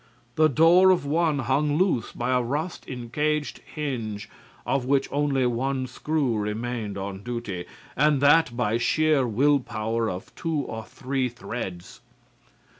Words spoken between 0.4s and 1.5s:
door of one